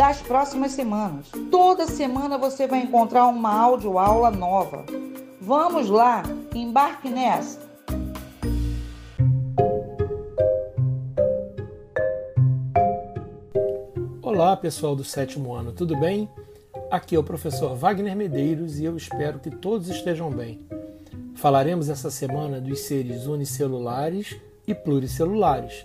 [0.00, 1.26] das próximas semanas.
[1.50, 4.86] Toda semana você vai encontrar uma aula nova.
[5.38, 6.22] Vamos lá,
[6.54, 7.60] embarque nessa!
[14.22, 16.26] Olá, pessoal do sétimo ano, tudo bem?
[16.90, 20.66] Aqui é o professor Wagner Medeiros e eu espero que todos estejam bem.
[21.34, 24.34] Falaremos essa semana dos seres unicelulares
[24.66, 25.84] e pluricelulares.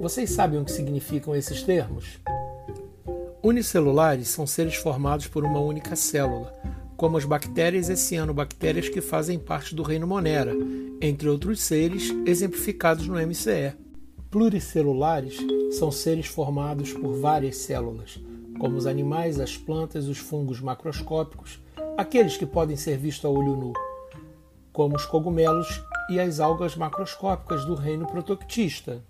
[0.00, 2.18] Vocês sabem o que significam esses termos?
[3.44, 6.52] Unicelulares são seres formados por uma única célula,
[6.96, 10.54] como as bactérias e cianobactérias que fazem parte do reino Monera,
[11.00, 13.74] entre outros seres exemplificados no MCE.
[14.30, 15.38] Pluricelulares
[15.72, 18.22] são seres formados por várias células,
[18.60, 21.60] como os animais, as plantas, os fungos macroscópicos,
[21.98, 23.72] aqueles que podem ser vistos a olho nu,
[24.72, 29.02] como os cogumelos e as algas macroscópicas do reino protoctista.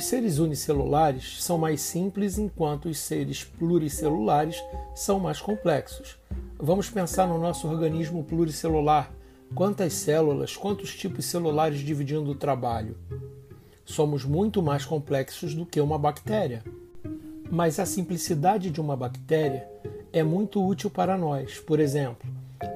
[0.00, 4.56] Os seres unicelulares são mais simples, enquanto os seres pluricelulares
[4.94, 6.16] são mais complexos.
[6.58, 9.12] Vamos pensar no nosso organismo pluricelular.
[9.54, 12.96] Quantas células, quantos tipos celulares dividindo o trabalho?
[13.84, 16.64] Somos muito mais complexos do que uma bactéria.
[17.50, 19.68] Mas a simplicidade de uma bactéria
[20.14, 21.58] é muito útil para nós.
[21.58, 22.26] Por exemplo,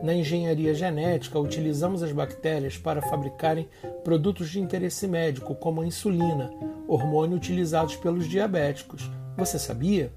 [0.03, 3.69] na engenharia genética, utilizamos as bactérias para fabricarem
[4.03, 6.50] produtos de interesse médico, como a insulina,
[6.89, 9.11] hormônio utilizados pelos diabéticos.
[9.37, 10.12] Você sabia?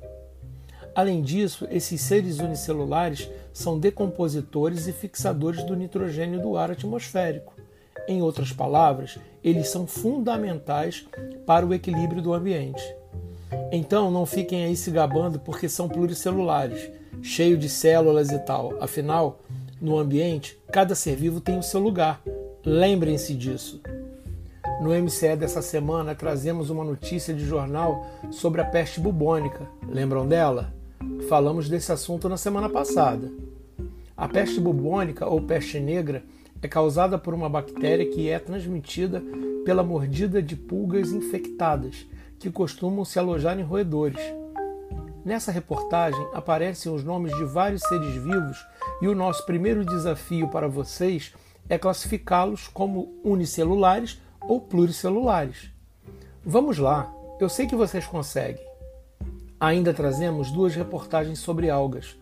[0.96, 7.54] Além disso, esses seres unicelulares são decompositores e fixadores do nitrogênio do ar atmosférico.
[8.08, 11.06] Em outras palavras, eles são fundamentais
[11.46, 12.84] para o equilíbrio do ambiente.
[13.72, 16.90] Então, não fiquem aí se gabando porque são pluricelulares,
[17.22, 18.74] cheio de células e tal.
[18.82, 19.40] Afinal,
[19.80, 22.22] no ambiente, cada ser vivo tem o seu lugar.
[22.66, 23.82] Lembrem-se disso.
[24.82, 29.68] No MCE dessa semana trazemos uma notícia de jornal sobre a peste bubônica.
[29.88, 30.74] Lembram dela?
[31.28, 33.32] Falamos desse assunto na semana passada.
[34.16, 36.24] A peste bubônica ou peste negra
[36.62, 39.24] é causada por uma bactéria que é transmitida
[39.64, 42.06] pela mordida de pulgas infectadas,
[42.40, 44.20] que costumam se alojar em roedores.
[45.28, 48.66] Nessa reportagem aparecem os nomes de vários seres vivos
[49.02, 51.34] e o nosso primeiro desafio para vocês
[51.68, 55.70] é classificá-los como unicelulares ou pluricelulares.
[56.46, 58.66] Vamos lá, eu sei que vocês conseguem.
[59.60, 62.18] Ainda trazemos duas reportagens sobre algas.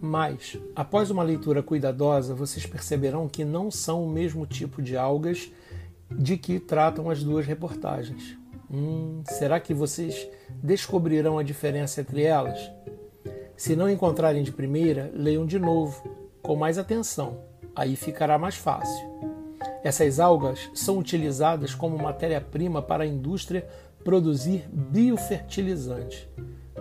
[0.00, 5.50] Mas, após uma leitura cuidadosa, vocês perceberão que não são o mesmo tipo de algas
[6.08, 8.40] de que tratam as duas reportagens.
[8.72, 10.26] Hum, será que vocês
[10.62, 12.58] descobrirão a diferença entre elas?
[13.54, 16.02] Se não encontrarem de primeira, leiam de novo,
[16.40, 17.38] com mais atenção,
[17.76, 19.12] aí ficará mais fácil.
[19.84, 23.68] Essas algas são utilizadas como matéria-prima para a indústria
[24.02, 26.26] produzir biofertilizantes.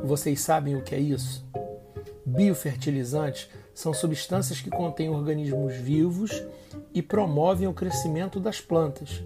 [0.03, 1.45] Vocês sabem o que é isso?
[2.25, 6.43] Biofertilizantes são substâncias que contêm organismos vivos
[6.93, 9.21] e promovem o crescimento das plantas.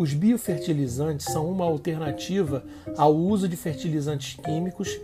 [0.00, 2.64] Os biofertilizantes são uma alternativa
[2.96, 4.98] ao uso de fertilizantes químicos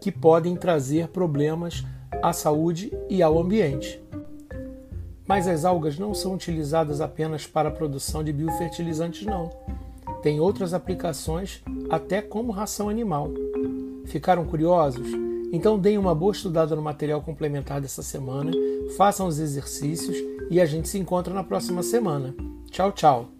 [0.00, 1.84] que podem trazer problemas
[2.20, 4.02] à saúde e ao ambiente.
[5.24, 9.50] Mas as algas não são utilizadas apenas para a produção de biofertilizantes, não.
[10.20, 13.30] Tem outras aplicações, até como ração animal.
[14.06, 15.06] Ficaram curiosos?
[15.52, 18.50] Então deem uma boa estudada no material complementar dessa semana,
[18.96, 20.16] façam os exercícios
[20.50, 22.34] e a gente se encontra na próxima semana.
[22.68, 23.39] Tchau, tchau!